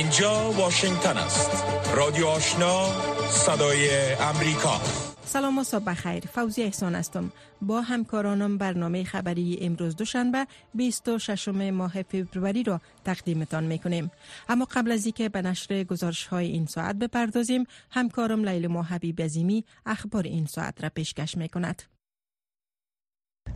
[0.00, 1.64] اینجا واشنگتن است.
[1.96, 2.86] رادیو آشنا
[3.28, 4.80] صدای امریکا.
[5.24, 6.26] سلام و صبح بخیر.
[6.26, 7.32] فوزی احسان هستم.
[7.62, 14.10] با همکارانم برنامه خبری امروز دوشنبه 26 ماه فوریه را تقدیمتان می‌کنیم.
[14.48, 19.22] اما قبل از اینکه به نشر گزارش های این ساعت بپردازیم همکارم لیل ما حبیب
[19.22, 21.82] عظیمی اخبار این ساعت را پیشکش می‌کند.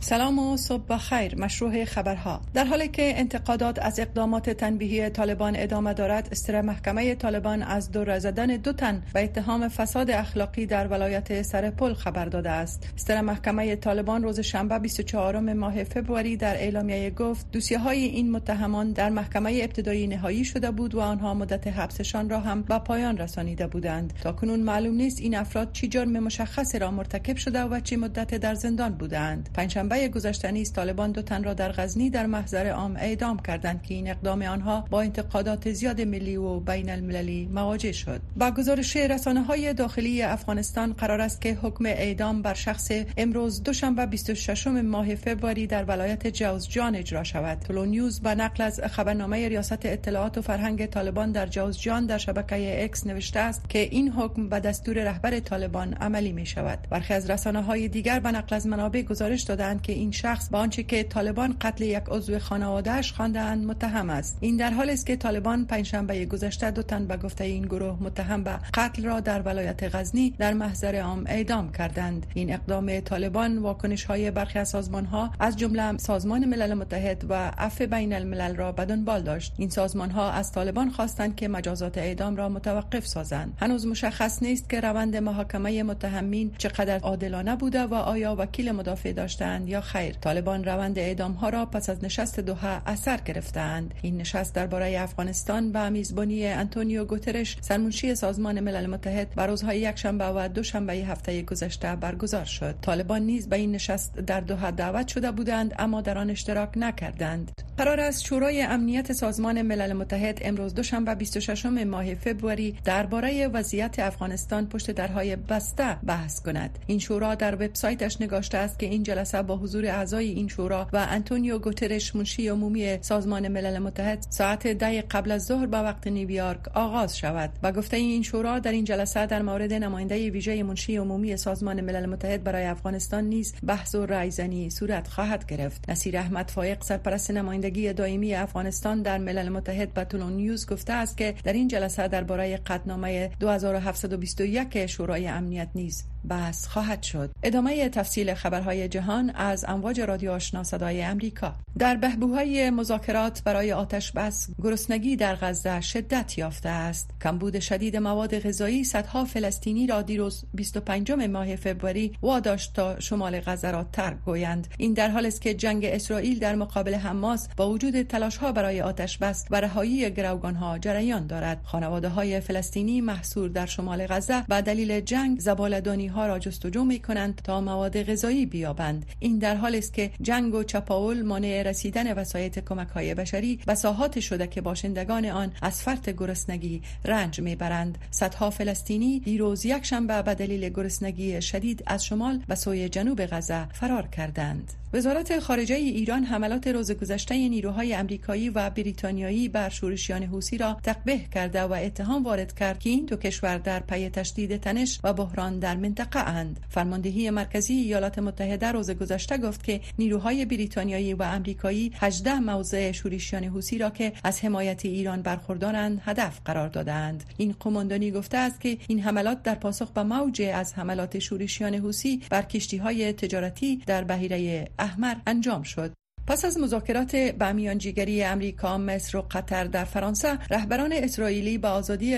[0.05, 2.41] سلام و صبح خیر مشروع خبرها.
[2.53, 8.19] در حالی که انتقادات از اقدامات تنبیهی طالبان ادامه دارد استر محکمه طالبان از دور
[8.19, 12.89] زدن دو تن به اتهام فساد اخلاقی در ولایت سرپل خبر داده است.
[12.95, 18.91] استر محکمه طالبان روز شنبه 24 ماه فوریه در اعلامیه گفت دوسیه های این متهمان
[18.91, 23.67] در محکمه ابتدایی نهایی شده بود و آنها مدت حبسشان را هم به پایان رسانیده
[23.67, 24.13] بودند.
[24.23, 28.35] تا کنون معلوم نیست این افراد چی جرم مشخصی را مرتکب شده و چه مدت
[28.35, 29.49] در زندان بودند.
[29.75, 33.93] پنجشنبه گذشته نیز طالبان دو تن را در غزنی در محضر عام اعدام کردند که
[33.93, 38.21] این اقدام آنها با انتقادات زیاد ملی و بین المللی مواجه شد.
[38.35, 44.05] با گزارش رسانه های داخلی افغانستان قرار است که حکم اعدام بر شخص امروز دوشنبه
[44.05, 47.57] 26 ماه فوریه در ولایت جوزجان اجرا شود.
[47.59, 52.83] تلو نیوز با نقل از خبرنامه ریاست اطلاعات و فرهنگ طالبان در جوزجان در شبکه
[52.83, 57.29] اکس نوشته است که این حکم به دستور رهبر طالبان عملی می شود برخی از
[57.29, 61.03] رسانه های دیگر به نقل از منابع گزارش دادند که این شخص با آنچه که
[61.03, 64.37] طالبان قتل یک عضو خانوادهش خواندند متهم است.
[64.39, 68.43] این در حالی است که طالبان پنجشنبه گذشته دو تن به گفته این گروه متهم
[68.43, 72.25] به قتل را در ولایت غزنی در محضر عام اعدام کردند.
[72.33, 77.33] این اقدام طالبان واکنش های برخی از سازمان ها از جمله سازمان ملل متحد و
[77.57, 79.53] عفو بین الملل را به دنبال داشت.
[79.57, 83.53] این سازمان ها از طالبان خواستند که مجازات اعدام را متوقف سازند.
[83.59, 89.54] هنوز مشخص نیست که روند محاکمه متهمین چقدر عادلانه بوده و آیا وکیل مدافع داشتند.
[89.65, 93.93] یا خیر؟ طالبان روند اعدام ها را پس از نشست دوحه از سر گرفتند.
[94.01, 100.25] این نشست درباره افغانستان به میزبانی انتونیو گوترش سرمنشی سازمان ملل متحد بر روزهای یکشنبه
[100.25, 102.75] و دوشنبه هفته گذشته برگزار شد.
[102.81, 107.61] طالبان نیز به این نشست در دوحه دعوت شده بودند اما در آن اشتراک نکردند.
[107.77, 114.65] قرار است شورای امنیت سازمان ملل متحد امروز دوشنبه 26 ماه فوریه درباره وضعیت افغانستان
[114.67, 116.79] پشت درهای بسته بحث کند.
[116.87, 121.07] این شورا در وبسایتش نگاشته است که این جلسه با حضور اعضای این شورا و
[121.09, 126.59] انتونیو گوترش منشی عمومی سازمان ملل متحد ساعت ده قبل از ظهر با وقت نیویورک
[126.73, 131.37] آغاز شود و گفته این شورا در این جلسه در مورد نماینده ویژه منشی عمومی
[131.37, 135.89] سازمان ملل متحد برای افغانستان نیز بحث و رایزنی صورت خواهد گرفت.
[135.89, 141.17] نصیر احمد فایق سرپرست نمایندگی دائمی افغانستان در ملل متحد به تولون نیوز گفته است
[141.17, 147.31] که در این جلسه درباره قطعنامه 2721 شورای امنیت نیز بحث خواهد شد.
[147.43, 151.55] ادامه تفصیل خبرهای جهان از امواج رادیو آشنا صدای امریکا.
[151.77, 157.09] در بهبوهای مذاکرات برای آتش بس گرسنگی در غزه شدت یافته است.
[157.23, 163.71] کمبود شدید مواد غذایی صدها فلسطینی را دیروز 25 ماه فوریه واداشت تا شمال غزه
[163.71, 164.67] را ترک گویند.
[164.77, 168.81] این در حال است که جنگ اسرائیل در مقابل حماس با وجود تلاش ها برای
[168.81, 171.61] آتش بس و رهایی گروگان ها جریان دارد.
[171.63, 176.99] خانواده های فلسطینی محصور در شمال غزه به دلیل جنگ زبالدانی ها را جستجو می
[176.99, 179.05] کنند تا مواد غذایی بیابند.
[179.19, 183.75] این در حال است که جنگ و چپاول مانع رسیدن وسایط کمک های بشری به
[183.75, 187.97] ساحات شده که باشندگان آن از فرط گرسنگی رنج می‌برند.
[188.11, 193.67] صدها فلسطینی دیروز یک شنبه به دلیل گرسنگی شدید از شمال به سوی جنوب غزه
[193.73, 194.73] فرار کردند.
[194.95, 201.27] وزارت خارجه ایران حملات روز گذشته نیروهای امریکایی و بریتانیایی بر شورشیان حوسی را تقبیح
[201.29, 205.59] کرده و اتهام وارد کرد که این دو کشور در پی تشدید تنش و بحران
[205.59, 206.59] در منطقه اند.
[206.69, 213.43] فرماندهی مرکزی ایالات متحده روز گذشته گفت که نیروهای بریتانیایی و امریکایی 18 موضع شورشیان
[213.43, 218.77] حوسی را که از حمایت ایران برخوردارند هدف قرار دادند این قماندانی گفته است که
[218.87, 224.03] این حملات در پاسخ به موج از حملات شورشیان حوسی بر کشتی های تجارتی در
[224.03, 226.04] بحیره احمر انجام شد.
[226.27, 232.15] پس از مذاکرات به میانجیگری امریکا، مصر و قطر در فرانسه، رهبران اسرائیلی به آزادی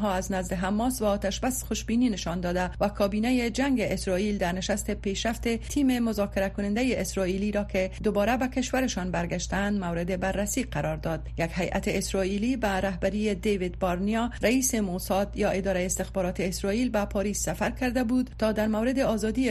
[0.00, 4.90] ها از نزد حماس و آتشبس خوشبینی نشان داده و کابینه جنگ اسرائیل در نشست
[4.90, 11.28] پیشرفت تیم مذاکره کننده اسرائیلی را که دوباره به کشورشان برگشتند مورد بررسی قرار داد.
[11.38, 17.42] یک هیئت اسرائیلی به رهبری دیوید بارنیا، رئیس موساد یا اداره استخبارات اسرائیل به پاریس
[17.42, 19.48] سفر کرده بود تا در مورد آزادی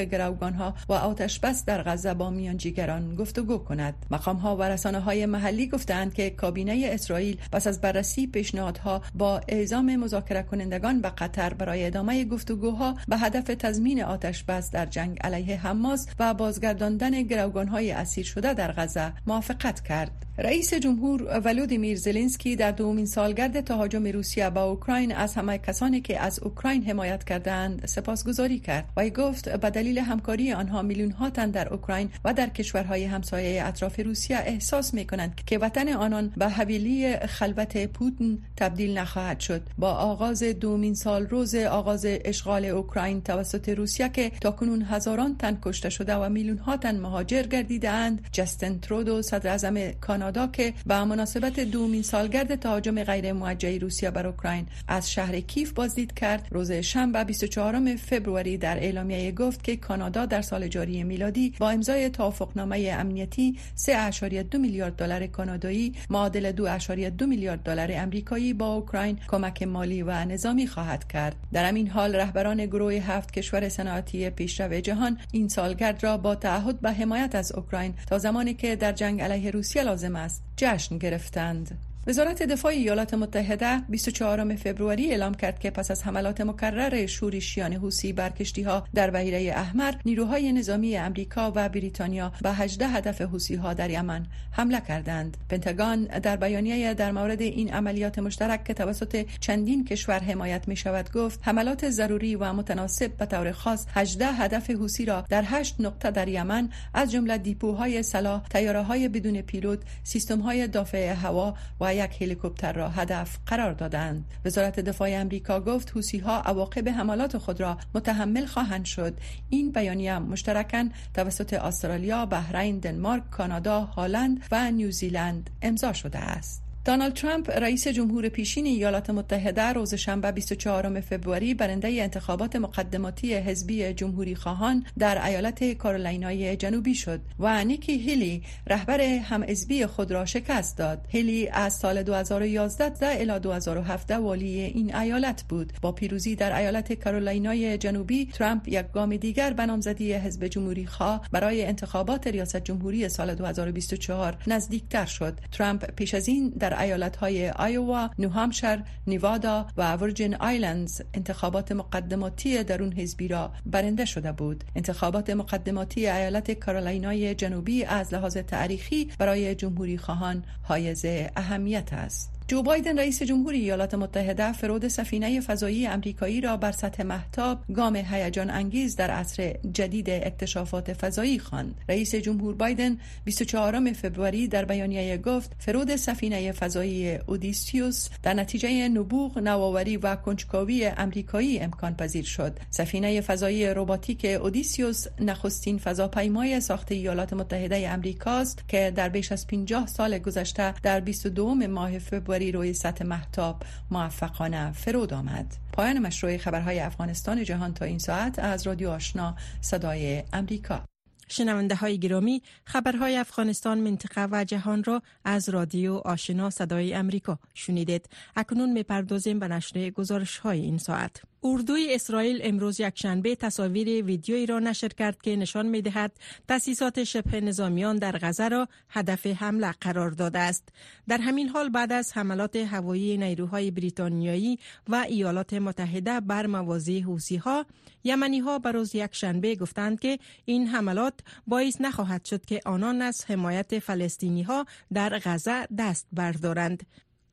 [0.57, 3.92] ها و آتشبس در غزه با میانجیگران گفتگو کند.
[4.11, 9.41] مقام ها و رسانه های محلی گفتند که کابینه اسرائیل پس از بررسی پیشنهادها با
[9.47, 15.17] اعزام مذاکره کنندگان به قطر برای ادامه گفتگوها به هدف تضمین آتش بس در جنگ
[15.21, 20.11] علیه حماس و بازگرداندن گروگان های اسیر شده در غزه موافقت کرد.
[20.37, 26.19] رئیس جمهور ولودیمیر زلنسکی در دومین سالگرد تهاجم روسیه با اوکراین از همه کسانی که
[26.19, 28.85] از اوکراین حمایت کردند سپاسگزاری کرد.
[28.97, 33.63] و گفت به دلیل همکاری آنها میلیون ها تن در اوکراین و در کشورهای همسایه
[33.83, 39.61] اطراف روسیه احساس می کنند که وطن آنان به حویلی خلوت پوتین تبدیل نخواهد شد.
[39.77, 45.89] با آغاز دومین سال روز آغاز اشغال اوکراین توسط روسیه که تاکنون هزاران تن کشته
[45.89, 51.59] شده و میلیون ها تن مهاجر گردیدهاند جستن ترودو صدر اعظم کانادا که به مناسبت
[51.59, 56.47] دومین سالگرد تهاجم غیر موجه روسیه بر اوکراین از شهر کیف بازدید کرد.
[56.51, 62.09] روز شنبه 24 فوریه در اعلامیه گفت که کانادا در سال جاری میلادی با امضای
[62.09, 70.01] توافقنامه امنیتی 3.2 میلیارد دلار کانادایی معادل 2.2 میلیارد دلار امریکایی با اوکراین کمک مالی
[70.01, 71.35] و نظامی خواهد کرد.
[71.53, 76.81] در همین حال رهبران گروه هفت کشور صنعتی پیشرو جهان این سالگرد را با تعهد
[76.81, 81.92] به حمایت از اوکراین تا زمانی که در جنگ علیه روسیه لازم است جشن گرفتند.
[82.07, 88.13] وزارت دفاع ایالات متحده 24 فوریه اعلام کرد که پس از حملات مکرر شورشیان حوسی
[88.13, 93.55] بر کشتی ها در بحیره احمر نیروهای نظامی امریکا و بریتانیا به 18 هدف حوسی
[93.55, 95.37] ها در یمن حمله کردند.
[95.49, 101.11] پنتاگون در بیانیه در مورد این عملیات مشترک که توسط چندین کشور حمایت می شود
[101.11, 106.11] گفت حملات ضروری و متناسب به طور خاص 18 هدف حوسی را در 8 نقطه
[106.11, 111.92] در یمن از جمله دیپوهای سلاح تیاره های بدون پیلوت سیستم های دافع هوا و
[111.93, 117.61] یک هلیکوپتر را هدف قرار دادند وزارت دفاع امریکا گفت حوسی ها عواقب حملات خود
[117.61, 119.13] را متحمل خواهند شد
[119.49, 126.62] این بیانیه مشترکاً توسط استرالیا، بحرین، دنمارک، کانادا، هلند و نیوزیلند امضا شده است.
[126.85, 133.93] دونالد ترامپ رئیس جمهور پیشین ایالات متحده روز شنبه 24 فوریه برنده انتخابات مقدماتی حزبی
[133.93, 140.25] جمهوری خواهان در ایالت کارولینای جنوبی شد و نیکی هیلی رهبر هم حزبی خود را
[140.25, 141.05] شکست داد.
[141.09, 145.73] هیلی از سال 2011 الی 2017 والی این ایالت بود.
[145.81, 151.27] با پیروزی در ایالت کارولینای جنوبی ترامپ یک گام دیگر به نامزدی حزب جمهوری خواه
[151.31, 155.39] برای انتخابات ریاست جمهوری سال 2024 نزدیکتر شد.
[155.51, 162.63] ترامپ پیش از این در ایالت های آیووا، نیوهامشر، نیوادا و ورجین آیلندز انتخابات مقدماتی
[162.63, 164.63] درون حزبی را برنده شده بود.
[164.75, 171.05] انتخابات مقدماتی ایالت کارولینای جنوبی از لحاظ تاریخی برای جمهوری خواهان حایز
[171.35, 172.32] اهمیت است.
[172.47, 177.95] جو بایدن رئیس جمهوری ایالات متحده فرود سفینه فضایی امریکایی را بر سطح محتاب گام
[177.95, 181.75] هیجان انگیز در عصر جدید اکتشافات فضایی خواند.
[181.89, 189.37] رئیس جمهور بایدن 24 فوریه در بیانیه گفت فرود سفینه فضایی اودیسیوس در نتیجه نبوغ،
[189.37, 192.59] نوآوری و کنجکاوی امریکایی امکان پذیر شد.
[192.69, 199.87] سفینه فضایی رباتیک اودیسیوس نخستین فضاپیمای ساخت ایالات متحده امریکاست که در بیش از 50
[199.87, 205.55] سال گذشته در 22 ماه فوریه فوری روی سطح محتاب موفقانه فرود آمد.
[205.73, 210.85] پایان مشروع خبرهای افغانستان جهان تا این ساعت از رادیو آشنا صدای امریکا.
[211.27, 218.09] شنونده های گرامی خبرهای افغانستان منطقه و جهان را از رادیو آشنا صدای امریکا شنیدید.
[218.35, 221.32] اکنون می‌پردازیم به نشر گزارش های این ساعت.
[221.43, 226.11] اردوی اسرائیل امروز یکشنبه تصاویر ویدیویی را نشر کرد که نشان می دهد
[226.47, 230.69] تاسیسات شبه نظامیان در غزه را هدف حمله قرار داده است.
[231.07, 237.35] در همین حال بعد از حملات هوایی نیروهای بریتانیایی و ایالات متحده بر موازی حوسی
[237.35, 237.65] ها،
[238.03, 241.13] یمنی ها بروز یکشنبه گفتند که این حملات
[241.47, 246.83] باعث نخواهد شد که آنان از حمایت فلسطینی ها در غزه دست بردارند.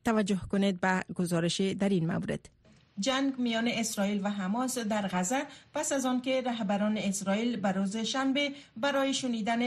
[0.05, 2.60] توجه کنید به گزارش در این مورد.
[3.01, 5.43] جنگ میان اسرائیل و حماس در غزه
[5.75, 9.63] پس از آنکه رهبران اسرائیل به روز شنبه برای شنیدن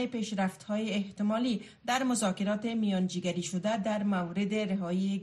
[0.68, 5.20] های احتمالی در مذاکرات میانجیگری شده در مورد رهایی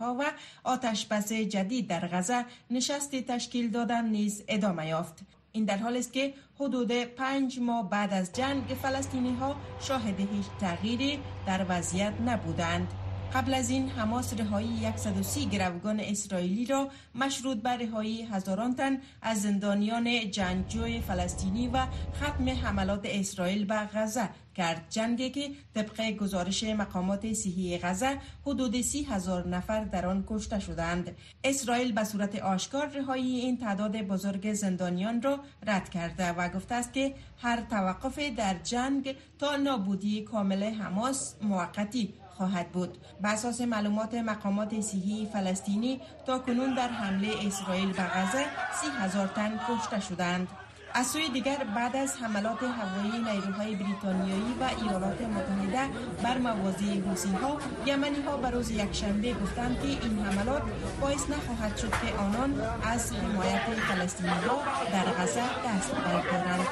[0.00, 0.32] ها و
[0.64, 5.18] آتشبس جدید در غزه نشستی تشکیل دادن نیز ادامه یافت.
[5.52, 10.46] این در حال است که حدود پنج ماه بعد از جنگ فلسطینی ها شاهد هیچ
[10.60, 12.99] تغییری در وضعیت نبودند.
[13.34, 19.42] قبل از این حماس رهایی 130 گروگان اسرائیلی را مشروط بر رهایی هزاران تن از
[19.42, 24.86] زندانیان جنگجوی فلسطینی و ختم حملات اسرائیل به غزه کرد.
[24.90, 31.16] جنگی که طبق گزارش مقامات صحی غزه حدود سی هزار نفر در آن کشته شدند.
[31.44, 36.92] اسرائیل به صورت آشکار رهایی این تعداد بزرگ زندانیان را رد کرده و گفته است
[36.92, 42.98] که هر توقف در جنگ تا نابودی کامل حماس موقتی خواهد بود.
[43.22, 48.44] به اساس معلومات مقامات صحی فلسطینی تا کنون در حمله اسرائیل به غزه
[48.80, 50.48] سی هزار تن کشته شدند.
[50.94, 55.84] از سوی دیگر بعد از حملات هوایی نیروهای بریتانیایی و ایالات متحده
[56.22, 60.62] بر موازی حوسی ها یمنی ها به روز یکشنبه گفتند که این حملات
[61.00, 64.58] باعث نخواهد شد که آنان از حمایت فلسطینی ها
[64.92, 66.66] در غزه دست بردارند.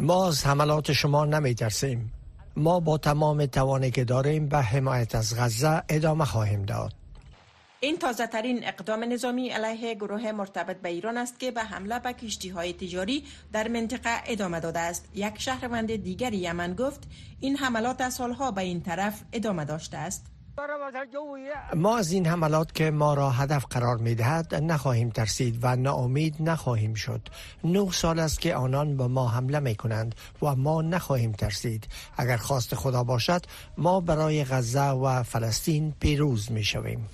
[0.00, 2.12] ما از حملات شما نمی ترسیم
[2.56, 6.92] ما با تمام توانی که داریم به حمایت از غزه ادامه خواهیم داد.
[7.80, 12.12] این تازه ترین اقدام نظامی علیه گروه مرتبط به ایران است که به حمله به
[12.12, 15.08] کشتی های تجاری در منطقه ادامه داده است.
[15.14, 17.00] یک شهروند دیگر یمن گفت
[17.40, 20.35] این حملات سالها به این طرف ادامه داشته است.
[21.74, 26.36] ما از این حملات که ما را هدف قرار می دهد نخواهیم ترسید و ناامید
[26.40, 27.28] نخواهیم شد.
[27.64, 31.88] نه سال است که آنان به ما حمله می کنند و ما نخواهیم ترسید.
[32.16, 33.42] اگر خواست خدا باشد
[33.78, 37.08] ما برای غزه و فلسطین پیروز می شویم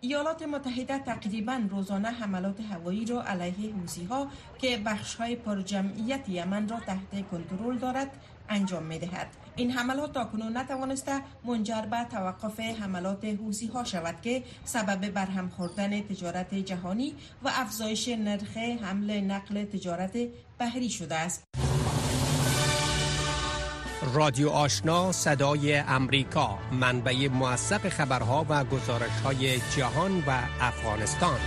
[0.00, 4.26] ایالات متحده تقریبا روزانه حملات هوایی را علیه حوسی ها
[4.58, 8.10] که بخش های پرجمعیت یمن را تحت کنترل دارد
[8.48, 9.43] انجام می دهد.
[9.56, 16.00] این حملات تاکنون نتوانسته منجر به توقف حملات حوسی ها شود که سبب برهم خوردن
[16.00, 20.18] تجارت جهانی و افزایش نرخ حمل نقل تجارت
[20.58, 21.44] بحری شده است.
[24.14, 31.38] رادیو آشنا صدای امریکا منبع موثق خبرها و گزارش های جهان و افغانستان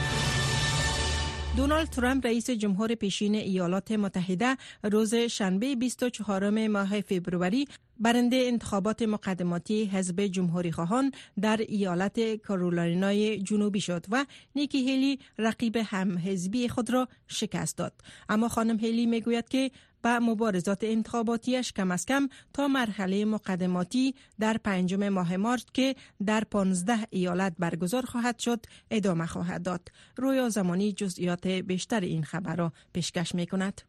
[1.58, 7.66] دونالد ترامپ رئیس جمهور پیشین ایالات متحده روز شنبه 24 ماه فوریه
[8.00, 11.12] برنده انتخابات مقدماتی حزب جمهوری خواهان
[11.42, 17.94] در ایالت کارولینای جنوبی شد و نیکی هیلی رقیب هم حزبی خود را شکست داد.
[18.30, 19.72] اما خانم هیلی می‌گوید که
[20.08, 25.96] به مبارزات انتخاباتیش کم از کم تا مرحله مقدماتی در پنجم ماه مارچ که
[26.26, 29.92] در 15 ایالت برگزار خواهد شد ادامه خواهد داد.
[30.18, 33.82] رویا زمانی جزئیات بیشتر این خبر را پیشکش می کند.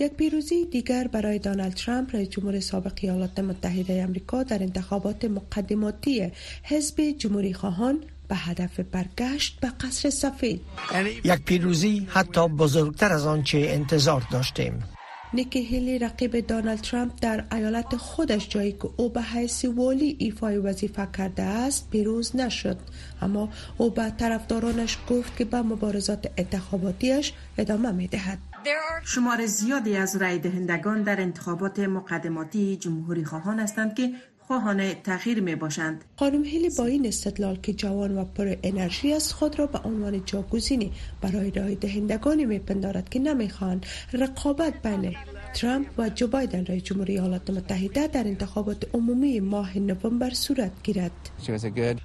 [0.00, 6.32] یک پیروزی دیگر برای دونالد ترامپ رئیس جمهور سابق ایالات متحده آمریکا در انتخابات مقدماتی
[6.62, 10.60] حزب جمهوری خواهان به هدف برگشت به قصر سفید.
[11.24, 14.84] یک پیروزی حتی بزرگتر از آنچه انتظار داشتیم.
[15.32, 20.58] نیکی هیلی رقیب دونالد ترامپ در ایالت خودش جایی که او به حیث والی ایفای
[20.58, 22.78] وظیفه کرده است پیروز نشد.
[23.22, 28.38] اما او به طرفدارانش گفت که به مبارزات انتخاباتیش ادامه می دهد
[29.04, 34.10] شمار زیادی از رای دهندگان در انتخابات مقدماتی جمهوری خواهان هستند که
[34.48, 36.04] خواهان تغییر می باشند.
[36.16, 40.24] خانم هیلی با این استدلال که جوان و پر انرژی است خود را به عنوان
[40.24, 45.16] جاگزینی برای رای دهندگانی می پندارد که نمی‌خواهند رقابت بین
[45.54, 51.30] ترامپ و جو بایدن رئیس جمهوری ایالات متحده در انتخابات عمومی ماه نوامبر صورت گیرد.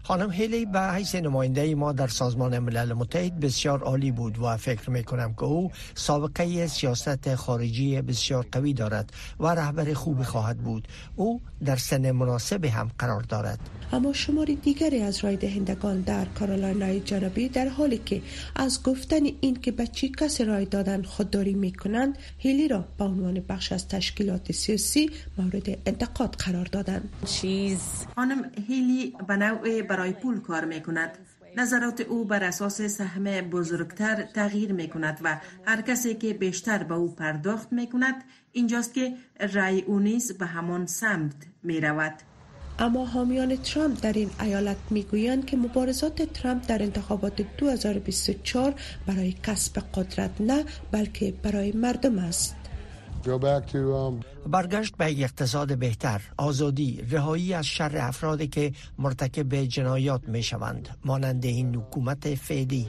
[0.04, 4.90] خانم هیلی به حیث نماینده ما در سازمان ملل متحد بسیار عالی بود و فکر
[4.90, 10.88] می کنم که او سابقه سیاست خارجی بسیار قوی دارد و رهبر خوبی خواهد بود.
[11.16, 13.60] او در سن مناسب هم قرار دارد.
[13.94, 18.22] اما شمار دیگری از رای دهندگان در کارولینای جنوبی در حالی که
[18.56, 23.04] از گفتن این که به چی کسی رای دادن خودداری می کنند هیلی را به
[23.04, 27.10] عنوان بخش از تشکیلات سیاسی مورد انتقاد قرار دادند.
[28.16, 31.18] خانم هیلی به نوع برای پول کار می کند.
[31.58, 36.94] نظرات او بر اساس سهم بزرگتر تغییر می کند و هر کسی که بیشتر به
[36.94, 39.14] او پرداخت می کند اینجاست که
[39.54, 42.14] رای او نیز به همان سمت می رود.
[42.80, 48.74] اما حامیان ترامپ در این ایالت می‌گویند که مبارزات ترامپ در انتخابات 2024
[49.08, 52.56] برای کسب قدرت نه بلکه برای مردم است.
[53.24, 56.22] Um, برگشت به اقتصاد بهتر.
[56.38, 62.88] آزادی رهایی از شر افرادی که مرتکب جنایات می شوند مانند این حکومت فعلی.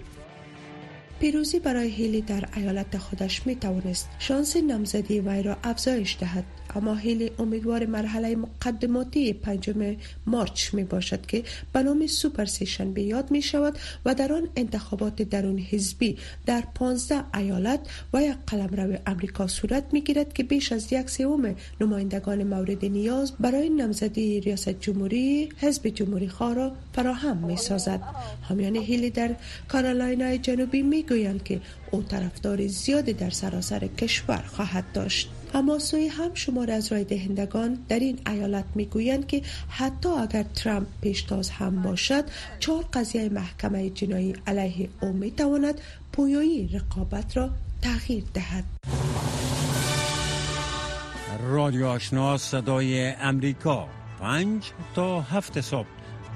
[1.21, 6.45] پیروزی برای هیلی در ایالت خودش می توانست شانس نامزدی وی را افزایش دهد.
[6.75, 12.93] اما هیلی امیدوار مرحله مقدماتی پنجم مارچ می باشد که به نام سوپر سه شنبه
[12.93, 16.17] به یاد می شود و در آن انتخابات درون حزبی
[16.47, 17.81] در 15 ایالت
[18.13, 23.33] و یک قلمرو امریکا صورت می گیرد که بیش از یک سوم نمایندگان مورد نیاز
[23.41, 28.01] برای نامزدی ریاست جمهوری حزب جمهوری خواه را فراهم می سازد.
[28.43, 29.37] حامیان هیلی در
[29.69, 35.31] کارولینای جنوبی می گویند که او طرفدار زیادی در سراسر کشور خواهد داشت.
[35.55, 40.87] اما سوی هم شمار از رای دهندگان در این ایالت می‌گویند که حتی اگر ترامپ
[41.01, 42.25] پیشتاز هم باشد
[42.61, 45.81] چهار قضیه محکمه جنایی علیه او می‌تواند
[46.13, 47.51] پویایی رقابت را
[47.83, 48.65] تغییر دهد.
[51.43, 53.89] رادیو آشنا صدای امریکا.
[54.21, 54.63] پنج
[54.95, 55.87] تا هفت صبح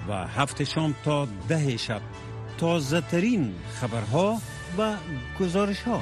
[0.08, 2.00] و هفت شام تا ده شب.
[2.58, 4.38] تازه ترین خبرها
[4.78, 4.94] و
[5.40, 6.00] گزارش ها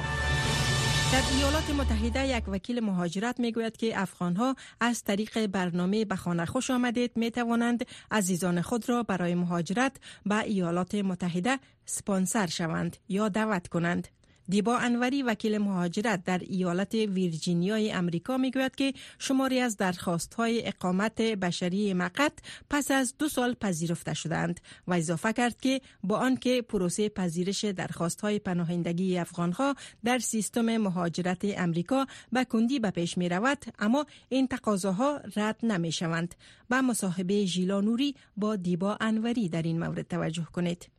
[1.13, 6.15] در ایالات متحده یک وکیل مهاجرت می گوید که افغان ها از طریق برنامه به
[6.15, 12.97] خانه خوش آمدید می توانند عزیزان خود را برای مهاجرت به ایالات متحده سپانسر شوند
[13.09, 14.07] یا دعوت کنند.
[14.49, 21.21] دیبا انوری وکیل مهاجرت در ایالت ویرجینیای امریکا می‌گوید که شماری از درخواست های اقامت
[21.21, 22.33] بشری مقت
[22.69, 28.21] پس از دو سال پذیرفته شدند و اضافه کرد که با آنکه پروسه پذیرش درخواست
[28.21, 34.05] های پناهندگی افغان ها در سیستم مهاجرت امریکا به کندی به پیش می رود اما
[34.29, 36.35] این تقاضاها رد نمی شوند
[36.69, 40.89] با مصاحبه ژیلا نوری با دیبا انوری در این مورد توجه کنید.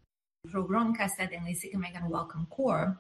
[0.53, 2.11] پروگرام که میگن
[2.51, 2.97] کور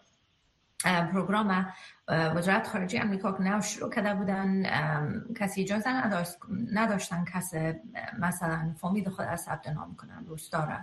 [0.84, 1.72] پروگرام
[2.08, 4.62] وزارت خارجه امریکا که نو شروع کرده بودن
[5.36, 6.36] کسی اجازه نداشت
[6.72, 7.54] نداشتن کس
[8.18, 10.78] مثلا فامید خود از ثبت نام کنن روستا را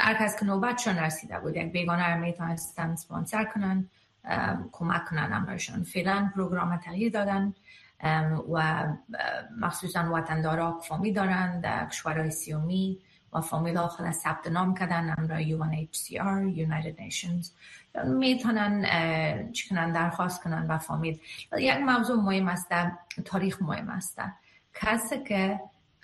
[0.00, 3.88] هر کس که نوبتشون رسیده بود یک بیگانه را می‌تونستن سپانسر کنن
[4.72, 7.54] کمک کنن امرایشان فعلا پروگرام تغییر دادن
[8.52, 8.86] و
[9.58, 12.98] مخصوصا وطندارا فامی دارن در کشورهای سیومی
[13.32, 17.50] و فامیل خود ثبت نام کردن امرای UNHCR United Nations.
[18.04, 21.20] می‌تونن چکنن درخواست کنن و فامیل
[21.58, 22.68] یک موضوع مهم است
[23.24, 24.18] تاریخ مهم است.
[24.74, 25.60] کسی که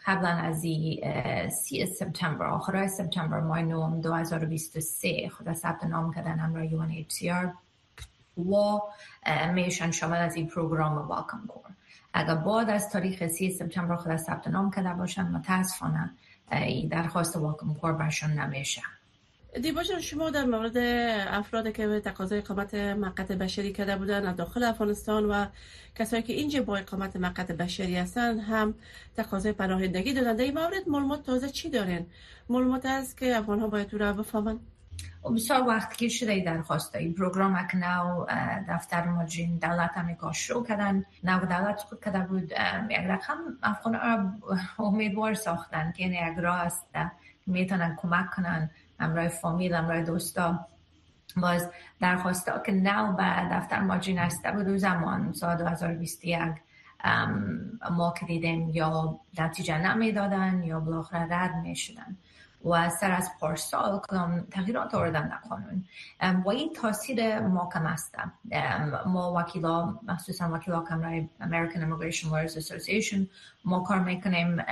[0.06, 0.60] قبلا از
[1.52, 7.48] سی سپتامبر آخرای سپتامبر ماه نوم 2023 خود ثبت نام کردن امرای UNHCR
[8.50, 8.78] و
[9.52, 11.70] میشن شامل از این پروگرام واکم کور
[12.14, 16.10] اگر بعد از تاریخ سی سپتامبر خود ثبت نام کرده باشن متاسفانه
[16.52, 18.82] این درخواست واکم کور برشان نمیشه
[19.62, 20.76] دیبا شما در مورد
[21.28, 25.46] افرادی که به تقاضای اقامت مقت بشری کرده بودن از داخل افغانستان و
[25.94, 28.74] کسایی که اینجا با اقامت مقت بشری هستند هم
[29.16, 30.36] تقاضای پناهندگی دادن.
[30.36, 32.06] در این مورد معلومات تازه چی دارین؟
[32.48, 34.58] معلومات است که افغان ها باید رو بفهمن؟ و
[35.34, 38.26] بسیار وقت که شده درخواست این پروگرام اک نو
[38.68, 41.04] دفتر مجین دولت امریکا شروع کردن.
[41.24, 42.52] نو دولت خود کرده بود
[42.90, 43.98] یک رقم افغان
[44.78, 46.86] امیدوار ساختن که این یک راه است
[47.46, 48.70] می‌تونن کمک کنن.
[49.00, 50.66] همراه فامیل همراه دوستا.
[51.36, 54.68] باز درخواسته که نو به دفتر ماجی نسته بود.
[54.68, 56.40] و زمان سال 2021
[57.90, 62.16] ما که دیدیم یا نتیجه نمی‌دادن یا بالاخره رد می شدن
[62.64, 64.00] و سر از پارسال
[64.50, 65.84] تغییرات آوردن در قانون.
[66.44, 68.14] و این تاثیر محکم است
[69.06, 73.18] ما وکیلا مخصوصا وکیلا کمرای American Immigration Lawyers Association
[73.64, 74.64] ما کار می‌کنیم.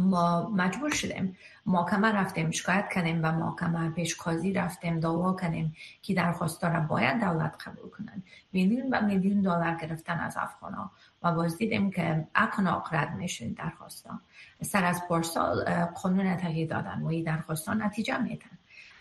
[0.00, 1.36] ما مجبور شدیم
[1.66, 7.68] محکمه رفتیم شکایت کنیم و محکمه پیشکازی رفتیم دعوا کنیم که درخواست را باید دولت
[7.68, 8.22] قبول کنند.
[8.52, 10.90] میلیون و میلیون دلار گرفتن از افغان
[11.22, 14.20] و باز دیدیم که اکناق رد میشن درخواستان
[14.62, 18.50] سر از پارسال قانون تغییر دادن و این درخواستان نتیجه میتن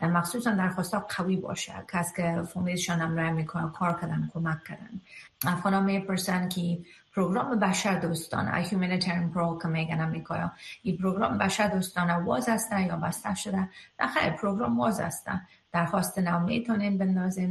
[0.01, 1.73] مخصوصا درخواست قوی باشه.
[1.93, 5.01] کس که فامیلشان هم رای می‌کنه کار کردن کمک کردن.
[5.45, 6.80] افغان ها می‌پرسن که
[7.15, 10.51] پروگرام بشر دوستانه Humanitarian Parole که میگن امریکا
[10.84, 16.39] این پروگرام بشر دوستانه واز هستن یا بسته شده؟ نه پروگرام واز هستن درخواست نو
[16.39, 16.97] می‌تونین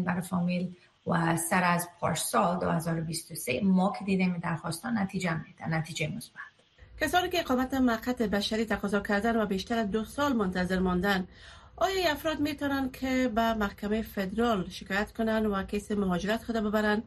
[0.05, 0.77] برای فامیل.
[1.07, 6.41] و سر از پارسال 2023 ما که دیدیم درخواستان نتیجه میده نتیجه مثبت.
[7.01, 11.29] کسانی که اقامت مقت بشری تقاضا کردن و بیشتر از دو سال منتظر ماندن
[11.77, 17.03] آیا افراد می‌تونن که به محکمه فدرال شکایت کنن و کیس مهاجرت خود ببرن؟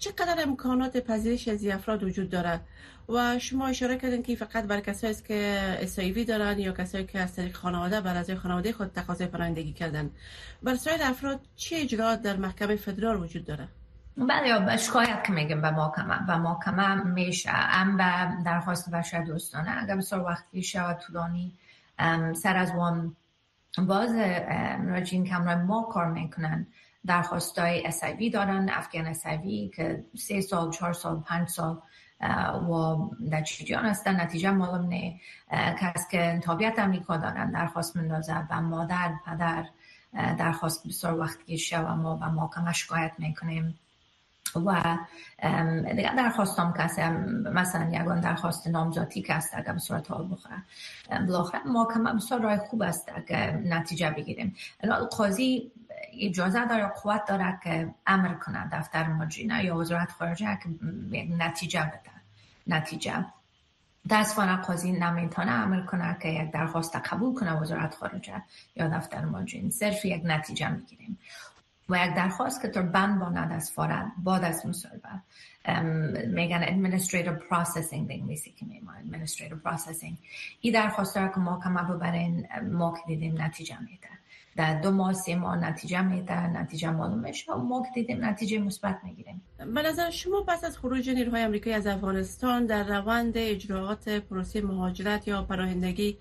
[0.00, 2.60] چقدر امکانات پذیرش از افراد وجود داره
[3.08, 7.20] و شما اشاره کردین که فقط برای کسایی است که اسایوی دارن یا کسایی که
[7.20, 10.10] از طریق خانواده بر از خانواده خود تقاضای پناهندگی کردن.
[10.62, 13.68] بر سایر افراد چه اجرات در محکمه فدرال وجود داره؟
[14.16, 16.18] بله شکایت که میگم به محکمه.
[16.28, 17.50] و محکمه میشه.
[17.52, 18.04] ام به
[18.44, 19.82] درخواست بشر دوستانه.
[19.82, 21.52] اگر بسیار وقتی شود طولانی
[22.34, 23.16] سر از وان
[23.78, 24.14] باز
[24.86, 26.66] راجین کمرای ما کار می‌کنن.
[27.06, 31.82] درخواستای اسایوی دارن افغان اسایوی که سه سال چهار سال پنج سال
[32.70, 32.96] و
[33.30, 34.20] در چیجان هستن.
[34.20, 35.20] نتیجه معلوم نه
[35.52, 39.64] کس که تابعیت امریکا دارن درخواست مندازه و مادر پدر
[40.38, 43.78] درخواست بسیار وقتی که و ما و محکمه شکایت می‌کنیم.
[44.56, 44.98] و
[45.96, 47.02] دیگر درخواست هم کسی
[47.52, 50.62] مثلا یگان درخواست نامزاتی که است اگر به صورت حال بخوره.
[51.26, 54.56] بالاخره محکمه بسیار رای خوب است اگر نتیجه بگیریم.
[55.10, 55.72] قاضی
[56.20, 60.86] اجازه داره قوت داره که امر کنه دفتر مجینه یا وزارت خارجه که
[61.38, 62.10] نتیجه بده.
[62.66, 63.24] نتیجه.
[64.10, 68.42] دستوانه قاضی نمی‌تونه عمل کنه که یک درخواست قبول کنه وزارت خارجه
[68.76, 71.18] یا دفتر مجین صرف یک نتیجه می‌گیریم.
[71.90, 75.08] و یک درخواست که تو بند باند از فارد بعد از مصاحبه
[76.26, 80.14] میگن administrative processing به انگلیسی که میما administrative processing.
[80.60, 84.08] این درخواست ما که ما ببرین ما که دیدیم نتیجه میده.
[84.56, 88.98] در دو ماه سه ماه نتیجه میده نتیجه معلوم میشه ما که دیدیم نتیجه مثبت
[89.02, 89.42] می‌گیریم.
[89.58, 95.28] به نظر شما پس از خروج نیروهای آمریکایی از افغانستان در روند اجراعات پروسه مهاجرت
[95.28, 96.18] یا پناهندگی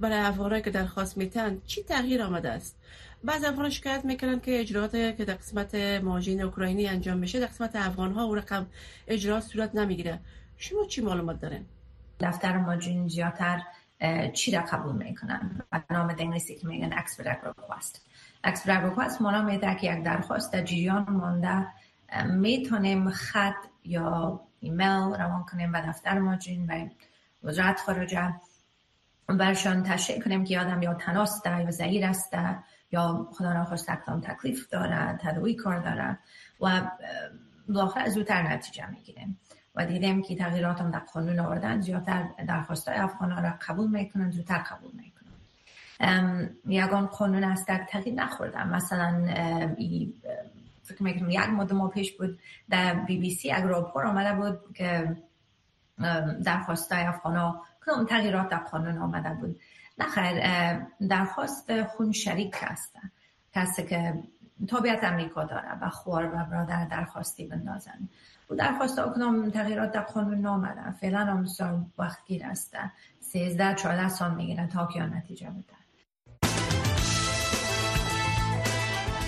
[0.00, 2.76] برای افغانایی که درخواست میتن چی تغییر آمده است؟
[3.24, 7.76] بعض افغان شکایت می‌کنن که اجراعات که در قسمت مهاجرین اوکراینی انجام میشه در قسمت
[7.76, 8.66] افغان ها رقم
[9.08, 10.20] اجراعات صورت نمی‌گیره.
[10.56, 11.64] شما چی معلومات دارین؟
[12.20, 13.62] دفتر مهاجرین زیادتر
[14.32, 17.96] چی را قبول می‌کنن؟ نام انگلیسی که میگن expedite request.
[18.46, 21.66] Expedite request مانا میده که یک درخواست در جریان مانده
[22.26, 26.88] می‌تونیم خط یا ایمیل روان کنیم به دفتر مهاجرین و
[27.48, 28.34] وزارت خارجه
[29.28, 32.34] برشان تشریح کنیم که آدم یا تناست یا زهیر است
[32.92, 36.18] یا خدا اکتام تکلیف داره تدوی کار داره
[36.60, 36.90] و
[37.68, 39.40] بالاخره زودتر نتیجه می‌گیریم.
[39.74, 43.90] و دیدیم که تغییرات هم در قانون آوردن زیادتر درخواست های افغان ها را قبول
[43.90, 49.26] می‌کنن زودتر قبول می‌کنن یگان قانون است که تغییر نخوردن مثلا
[50.82, 52.38] فکر می‌کنم یک مدت ما پیش بود
[52.70, 55.16] در بی بی سی اگر آمده بود که
[56.44, 59.60] درخواست های افغان کدام تغییرات در قانون آمده بود.
[59.98, 60.42] نخیر
[61.08, 62.92] درخواست خون شریک هست
[63.54, 64.22] کسی که
[64.68, 68.08] تابعیت امریکا داره و خوار و برادر درخواستی بندازن.
[68.50, 72.76] و درخواست اکنام تغییرات در قانون نامده فعلا هم سال وقت گیر است.
[73.20, 75.76] 13 14 سال می‌گیره تا که نتیجه بده.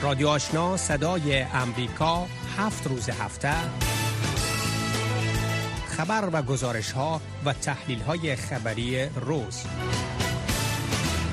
[0.02, 2.26] رادیو آشنا صدای امریکا
[2.58, 3.54] هفت روز هفته.
[5.98, 9.64] خبر و گزارش ها و تحلیل های خبری روز.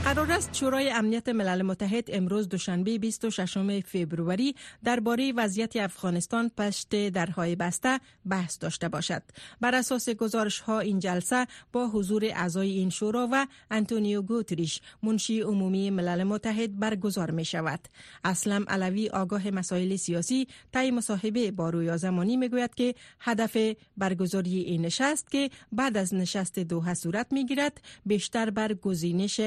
[0.05, 7.55] قرار است شورای امنیت ملل متحد امروز دوشنبه 26 فوریه درباره وضعیت افغانستان پشت درهای
[7.55, 9.23] بسته بحث داشته باشد.
[9.61, 15.41] بر اساس گزارش ها این جلسه با حضور اعضای این شورا و انتونیو گوتریش منشی
[15.41, 17.79] عمومی ملل متحد برگزار می شود.
[18.23, 23.57] اسلم علوی آگاه مسائل سیاسی تای مصاحبه با رویا زمانی می گوید که هدف
[23.97, 29.41] برگزاری این نشست که بعد از نشست دوحه صورت می گیرد بیشتر بر گزینش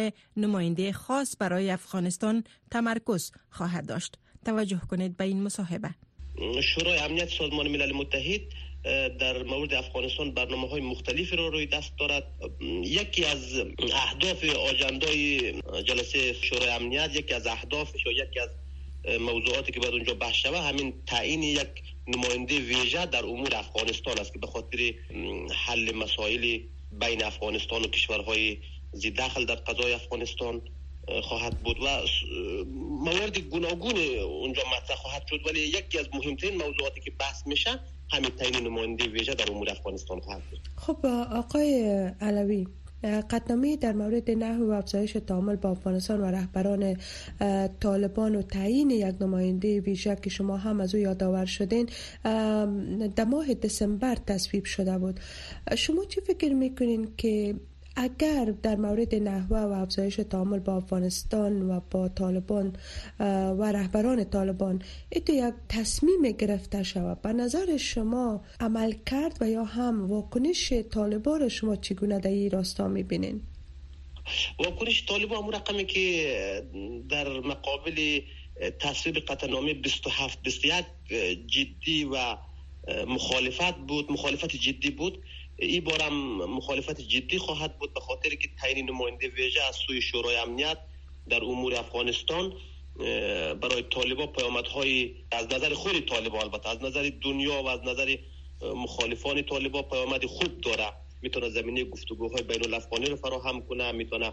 [0.48, 4.18] نماینده خاص برای افغانستان تمرکز خواهد داشت.
[4.44, 5.90] توجه کنید به این مصاحبه.
[6.74, 8.40] شورای امنیت سازمان ملل متحد
[9.20, 12.24] در مورد افغانستان برنامه های مختلفی را روی دست دارد.
[12.82, 15.52] یکی از اهداف آجندای
[15.84, 18.48] جلسه شورای امنیت یکی از اهدافش یا یکی از
[19.20, 21.68] موضوعاتی که باید اونجا بحث شود همین تعیین یک
[22.06, 24.94] نماینده ویژه در امور افغانستان است که به خاطر
[25.66, 26.58] حل مسائل
[26.92, 28.58] بین افغانستان و کشورهای
[28.92, 30.62] زی داخل در قضای افغانستان
[31.22, 31.86] خواهد بود و
[33.04, 35.40] موارد گوناگون اونجا مطرح خواهد شد.
[35.46, 37.70] ولی یکی از مهمترین موضوعاتی که بحث میشه
[38.12, 40.60] همین تعیین نماینده ویژه در امور افغانستان خواهد بود.
[40.76, 41.82] خب آقای
[42.20, 42.66] علوی
[43.30, 46.96] قطنامه در مورد نحو و افزایش تعامل با افغانستان و رهبران
[47.80, 51.88] طالبان و تعیین یک نماینده ویژه که شما هم از او یادآور شدین
[53.16, 55.20] در ماه دسامبر تصویب شده بود.
[55.76, 57.54] شما چی فکر می‌کنین که
[58.00, 62.76] اگر در مورد نحوه و افزایش تعامل با افغانستان و با طالبان
[63.58, 69.64] و رهبران طالبان ایتو یک تصمیم گرفته شود به نظر شما عمل کرد و یا
[69.64, 73.40] هم واکنش طالبان را شما چگونه در این راستا می‌بینین؟
[74.58, 76.64] واکنش طالبان همون رقمی که
[77.08, 78.20] در مقابل
[78.80, 80.84] تصویب قطعنامه 27 21
[81.46, 82.36] جدی و
[83.06, 85.22] مخالفت بود مخالفت جدی بود
[85.58, 90.36] این بارم مخالفت جدی خواهد بود به خاطر که تعیین نماینده ویژه از سوی شورای
[90.36, 90.78] امنیت
[91.28, 92.52] در امور افغانستان
[93.60, 98.16] برای طالبا پیامدهای از نظر خود طالبا البته از نظر دنیا و از نظر
[98.62, 100.92] مخالفان طالبا پیامد خوب داره.
[101.22, 104.32] می‌تونه زمینه گفتگوهای بین الافغانی رو فراهم کنه می‌تونه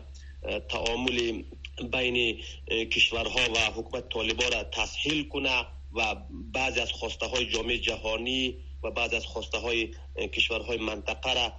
[0.70, 1.44] تعامل
[1.92, 6.16] بین کشورها و حکومت طالبا را تسهیل کنه و
[6.54, 9.92] بعضی از خواسته های جامعه جهانی و بعد از خواسته های
[10.34, 11.54] کشورهای منطقه را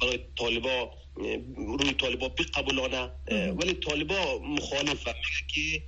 [0.00, 0.90] برای طالبا
[1.56, 5.08] روی طالبا بقبولانه ولی طالبا مخالف
[5.54, 5.82] که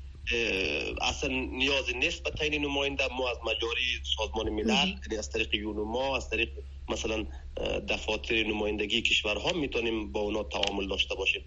[1.01, 6.17] اصلا نیاز نیست به تعیین نماینده ما از مجاری سازمان ملل یعنی از طریق یونوما
[6.17, 6.49] از طریق
[6.89, 7.27] مثلا
[7.89, 11.43] دفاتر نمایندگی کشورها می‌تونیم با اونا تعامل داشته باشیم.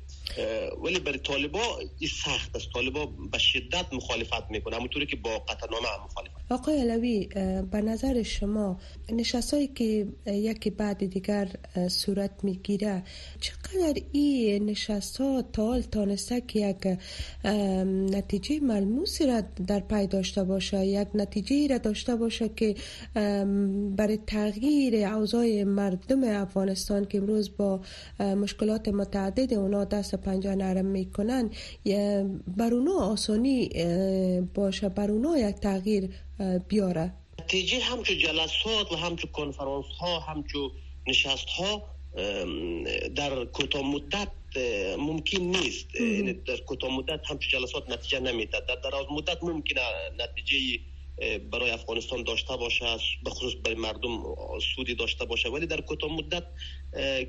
[0.83, 2.71] ولی برای طالبا این سخت است.
[2.73, 4.75] طالبا به شدت مخالفت می‌کنه.
[4.75, 7.29] همونطوری که با قطعنامه هم مخالفت آقای علوی
[7.71, 8.79] به نظر شما
[9.11, 11.49] نشستایی که یکی بعد دیگر
[11.87, 13.03] صورت می‌گیره
[13.39, 16.97] چقدر این نشست ها تا تانسته که یک
[18.15, 22.75] نتیجه ملموسی را در پای داشته باشه یک نتیجه را داشته باشه که
[23.97, 27.81] برای تغییر اوضاع مردم افغانستان که امروز با
[28.19, 31.49] مشکلات متعدد اونا دست پنجه نرم می‌کنن
[32.57, 33.69] بر اونا آسانی
[34.53, 36.09] باشه بر اونا یک تغییر
[36.69, 37.13] بیاره.
[37.41, 40.71] نتیجه همچو جلسات و همچو کنفرانس ها همچو
[41.07, 41.83] نشست ها
[43.15, 44.27] در کوتاه مدت
[44.97, 45.95] ممکن نیست.
[45.95, 49.81] یعنی در کوتاه مدت همچو جلسات نتیجه نمیده در دراز مدت ممکنه
[50.19, 50.79] نتیجه
[51.51, 52.85] برای افغانستان داشته باشه
[53.23, 54.23] به خصوص برای مردم
[54.75, 55.49] سودی داشته باشه.
[55.49, 56.43] ولی در کوتاه مدت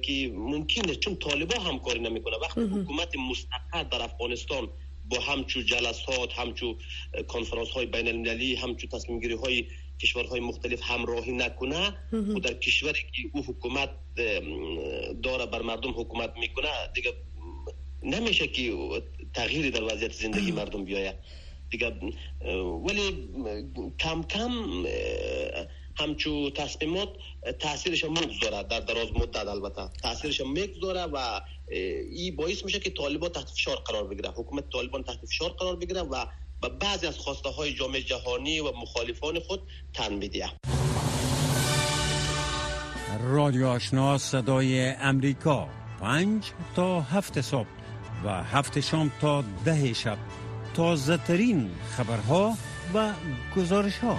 [0.03, 2.37] که ممکنه چون طالبا همکاری نمی‌کنه.
[2.37, 4.69] وقتی حکومت مستقر در افغانستان
[5.09, 6.77] با همچو جلسات همچو
[7.29, 9.67] کنفرانس های بین المللی همچو تصمیم گیری های
[10.03, 13.91] کشورهای مختلف همراهی نکنه و در کشوری که او حکومت
[15.23, 17.13] داره بر مردم حکومت می‌کنه دیگه
[18.03, 18.73] نمیشه که
[19.35, 21.17] تغییری در وضعیت زندگی مردم بیاید.
[21.71, 21.93] دیگه
[22.87, 23.29] ولی
[23.99, 24.53] کم کم
[25.99, 27.09] همچو تصمیمات
[27.59, 29.89] تاثیرش می‌گذاره در دراز مدت البته.
[30.03, 35.27] تاثیرش می‌گذاره و این باعث میشه که طالبان تحت فشار قرار بگیره حکومت طالبان تحت
[35.27, 36.27] فشار قرار بگیره و
[36.63, 39.63] به بعضی از خواسته های جامعه جهانی و مخالفان خود
[39.95, 40.51] تن میده
[43.23, 45.69] رادیو آشنا صدای امریکا.
[46.01, 47.67] پنج تا هفت صبح
[48.25, 50.19] و هفت شام تا ده شب.
[50.75, 52.55] تازه ترین خبرها
[52.95, 53.13] و
[53.57, 54.19] گزارش ها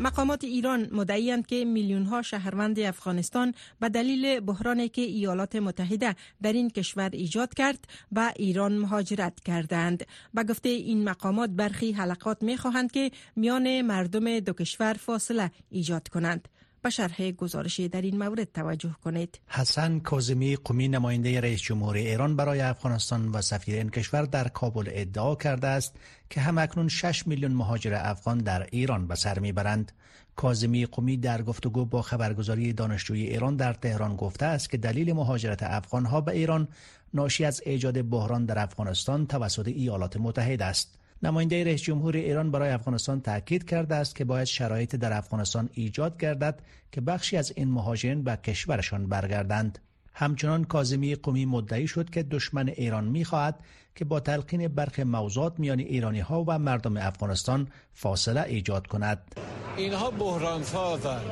[0.00, 6.52] مقامات ایران مدعیند که میلیون ها شهروند افغانستان به دلیل بحرانی که ایالات متحده در
[6.52, 10.06] این کشور ایجاد کرد به ایران مهاجرت کردند.
[10.34, 16.08] به گفته این مقامات برخی حلقات می خواهند که میان مردم دو کشور فاصله ایجاد
[16.08, 16.48] کنند.
[16.86, 19.40] به شرح گزارشی در این مورد توجه کنید.
[19.48, 24.88] حسن کاظمی قومی نماینده رئیس جمهور ایران برای افغانستان و سفیر این کشور در کابل
[24.92, 25.94] ادعا کرده است
[26.30, 29.92] که همکنون 6 میلیون مهاجر افغان در ایران به سر می‌برند.
[30.36, 35.62] کاظمی قومی در گفتگو با خبرگزاری دانشجوی ایران در تهران گفته است که دلیل مهاجرت
[35.62, 36.68] افغانها به ایران
[37.14, 40.95] ناشی از ایجاد بحران در افغانستان توسط ایالات متحده است.
[41.22, 46.20] نماینده رئیس جمهور ایران برای افغانستان تاکید کرده است که باید شرایط در افغانستان ایجاد
[46.20, 46.60] گردد
[46.92, 49.78] که بخشی از این مهاجرین به کشورشان برگردند.
[50.14, 53.60] همچنان کاظمی قومی مدعی شد که دشمن ایران می‌خواهد
[53.94, 59.34] که با تلقین برخ موضوعات میان ایرانی ها و مردم افغانستان فاصله ایجاد کند.
[59.76, 61.22] اینها بحران سازند.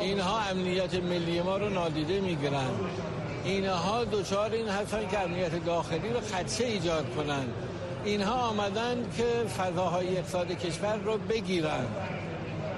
[0.00, 2.74] اینها امنیت ملی ما رو نادیده می‌گیرند.
[3.44, 7.52] اینها دچار این هستند که امنیت داخلی رو خدشه ایجاد کنند.
[8.04, 9.24] اینها آمدن که
[9.58, 11.86] فضاهای اقتصاد کشور رو بگیرن.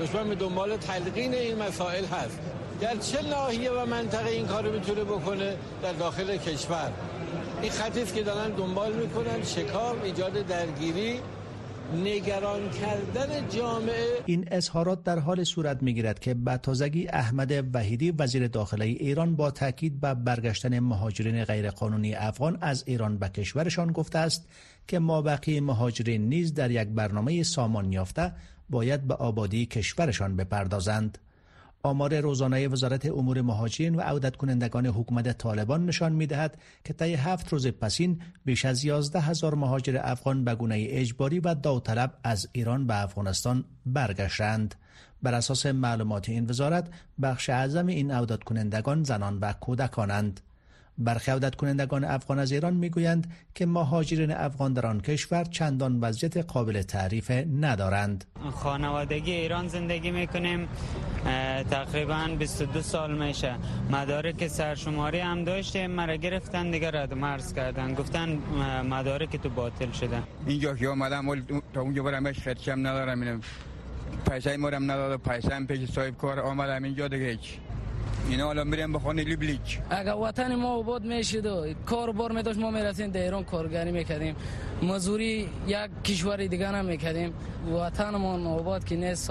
[0.01, 2.39] دشمن به دنبال تلقین این مسائل هست.
[2.81, 6.93] در چه ناحیه و منطقه این کار رو می‌تونه بکنه؟ در داخل کشور.
[7.63, 11.21] این خطی که دارن دنبال می‌کنن شکار ایجاد درگیری.
[11.93, 18.47] نگران کردن جامعه این اظهارات در حال صورت می‌گیرد که به تازگی احمد وحیدی وزیر
[18.49, 24.49] داخلی ایران با تاکید به برگشتن مهاجرین غیرقانونی افغان از ایران به کشورشان گفته است
[24.89, 28.33] که مابقی مهاجرین نیز در یک برنامه سامان یافته
[28.71, 31.19] باید به آبادی کشورشان بپردازند.
[31.85, 37.15] آمار روزانه وزارت امور مهاجرین و عودت کنندگان حکومت طالبان نشان می دهد که طی
[37.15, 42.49] هفت روز پسین بیش از 11 هزار مهاجر افغان به گونه اجباری و داوطلب از
[42.53, 44.75] ایران به افغانستان برگشتند.
[45.23, 46.89] بر اساس معلومات این وزارت
[47.23, 50.41] بخش اعظم این عودت کنندگان زنان و کودکانند.
[50.99, 56.37] برخی عودت کنندگان افغان از ایران می‌گویند که مهاجرین افغان در آن کشور چندان وضعیت
[56.37, 58.25] قابل تعریف ندارند.
[58.51, 60.69] خانوادگی ایران زندگی می‌کنیم
[61.71, 63.55] تقریبا 22 سال میشه.
[63.91, 67.95] مدارک سرشماری هم داشتیم مرا گرفتن دیگه رد مرز کردن.
[67.95, 68.39] گفتن
[68.91, 70.23] مدارک تو باطل شده.
[70.47, 73.21] اینجا که آمدم تا اونجا برم خرچم ندارم.
[73.21, 73.41] اینم
[74.31, 77.59] پیسه مارم نداره پیسه هم پیش صاحب کار آمدم اینجا دیگه هیچ.
[78.29, 82.59] اینا الان میریم به خانه لیبلیک اگر وطن ما آباد می‌شد و کار بار میداشت
[82.59, 84.35] ما می‌رسیم در ایران کارگری می‌کردیم.
[84.83, 87.33] مزوری یک کشور دیگه هم می‌کردیم
[87.73, 89.31] وطن ما آباد که نیست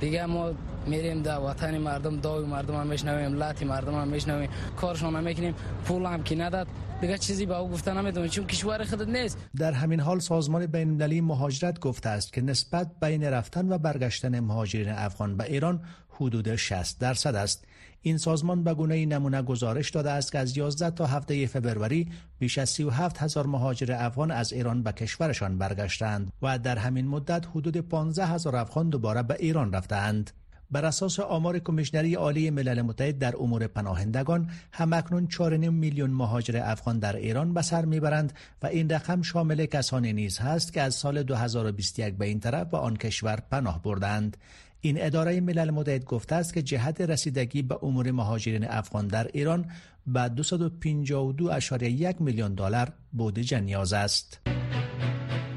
[0.00, 0.52] دیگه ما
[0.86, 4.50] میریم در وطن مردم داوی مردم هم میشنویم لاتی مردم هم میشنویم.
[4.76, 6.66] کارشون هم می‌کنیم پول هم که نداد.
[7.00, 9.38] دیگه چیزی به او گفتن نمی‌دونم چون کشور خودت نیست.
[9.56, 14.40] در همین حال سازمان بین المللی مهاجرت گفته است که نسبت بین رفتن و برگشتن
[14.40, 17.64] مهاجرین افغان به ایران حدود 60 درصد است.
[18.06, 22.58] این سازمان به گونه نمونه گزارش داده است که از 11 تا هفته فبروری بیش
[22.58, 27.76] از 37 هزار مهاجر افغان از ایران به کشورشان برگشتند و در همین مدت حدود
[27.76, 30.30] 15 هزار افغان دوباره به ایران رفتند.
[30.70, 36.98] بر اساس آمار کمیشنری عالی ملل متحد در امور پناهندگان همکنون 4.5 میلیون مهاجر افغان
[36.98, 41.22] در ایران به سر می‌برند و این رقم شامل کسانی نیز هست که از سال
[41.22, 44.36] 2021 به این طرف به آن کشور پناه بردند
[44.84, 49.70] این اداره ملل متحد گفته است که جهت رسیدگی به امور مهاجرین افغان در ایران
[50.06, 54.40] به 252.1 میلیون دلار بودجه نیاز است.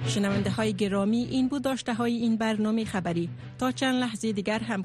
[0.08, 4.76] شنونده های گرامی این بود داشته های این برنامه خبری تا چند لحظه دیگر هم